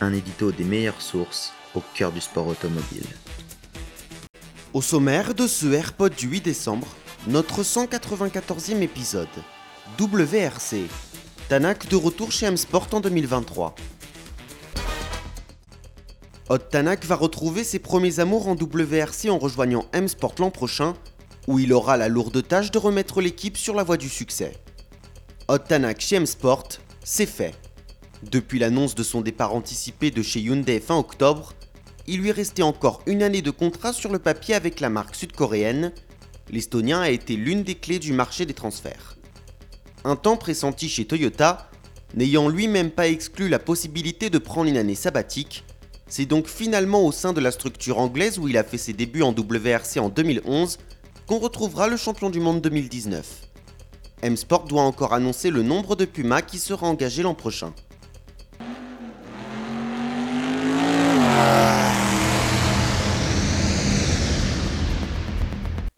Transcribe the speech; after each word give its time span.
Un 0.00 0.12
édito 0.12 0.50
des 0.50 0.64
meilleures 0.64 1.00
sources 1.00 1.52
au 1.74 1.82
cœur 1.94 2.10
du 2.10 2.20
sport 2.20 2.48
automobile. 2.48 3.06
Au 4.72 4.82
sommaire 4.82 5.34
de 5.34 5.46
ce 5.46 5.72
AirPod 5.72 6.14
du 6.14 6.26
8 6.26 6.40
décembre, 6.40 6.88
notre 7.28 7.62
194e 7.62 8.80
épisode. 8.82 9.28
WRC. 9.98 10.88
Tanak 11.48 11.88
de 11.88 11.96
retour 11.96 12.32
chez 12.32 12.46
M-Sport 12.46 12.88
en 12.92 13.00
2023. 13.00 13.74
Hot 16.48 16.58
Tanak 16.58 17.04
va 17.04 17.14
retrouver 17.14 17.62
ses 17.62 17.78
premiers 17.78 18.18
amours 18.18 18.48
en 18.48 18.56
WRC 18.56 19.30
en 19.30 19.38
rejoignant 19.38 19.86
M-Sport 19.92 20.34
l'an 20.40 20.50
prochain, 20.50 20.94
où 21.46 21.58
il 21.58 21.72
aura 21.72 21.96
la 21.96 22.08
lourde 22.08 22.46
tâche 22.46 22.70
de 22.70 22.78
remettre 22.78 23.20
l'équipe 23.20 23.56
sur 23.56 23.74
la 23.74 23.84
voie 23.84 23.96
du 23.96 24.08
succès. 24.08 24.54
Hot 25.48 25.58
Tanak 25.58 26.00
chez 26.00 26.16
M-Sport, 26.16 26.68
c'est 27.04 27.26
fait. 27.26 27.54
Depuis 28.30 28.58
l'annonce 28.58 28.94
de 28.94 29.02
son 29.02 29.20
départ 29.20 29.54
anticipé 29.54 30.10
de 30.10 30.22
chez 30.22 30.40
Hyundai 30.40 30.80
fin 30.80 30.96
octobre, 30.96 31.52
il 32.06 32.20
lui 32.20 32.32
restait 32.32 32.62
encore 32.62 33.02
une 33.06 33.22
année 33.22 33.42
de 33.42 33.50
contrat 33.50 33.92
sur 33.92 34.10
le 34.10 34.18
papier 34.18 34.54
avec 34.54 34.80
la 34.80 34.88
marque 34.88 35.14
sud-coréenne. 35.14 35.92
L'Estonien 36.50 37.00
a 37.00 37.10
été 37.10 37.36
l'une 37.36 37.62
des 37.62 37.74
clés 37.74 37.98
du 37.98 38.12
marché 38.12 38.46
des 38.46 38.54
transferts. 38.54 39.16
Un 40.04 40.16
temps 40.16 40.36
pressenti 40.36 40.88
chez 40.88 41.04
Toyota, 41.04 41.70
n'ayant 42.14 42.48
lui-même 42.48 42.90
pas 42.90 43.08
exclu 43.08 43.48
la 43.48 43.58
possibilité 43.58 44.30
de 44.30 44.38
prendre 44.38 44.68
une 44.70 44.76
année 44.76 44.94
sabbatique, 44.94 45.64
c'est 46.06 46.26
donc 46.26 46.46
finalement 46.46 47.04
au 47.04 47.12
sein 47.12 47.32
de 47.32 47.40
la 47.40 47.50
structure 47.50 47.98
anglaise 47.98 48.38
où 48.38 48.48
il 48.48 48.56
a 48.56 48.64
fait 48.64 48.78
ses 48.78 48.92
débuts 48.92 49.22
en 49.22 49.32
WRC 49.32 49.98
en 49.98 50.08
2011 50.08 50.78
qu'on 51.26 51.38
retrouvera 51.38 51.88
le 51.88 51.96
champion 51.96 52.30
du 52.30 52.40
monde 52.40 52.60
2019. 52.60 53.48
M-Sport 54.22 54.64
doit 54.64 54.82
encore 54.82 55.12
annoncer 55.12 55.50
le 55.50 55.62
nombre 55.62 55.96
de 55.96 56.04
Puma 56.04 56.40
qui 56.42 56.58
sera 56.58 56.86
engagé 56.86 57.22
l'an 57.22 57.34
prochain. 57.34 57.72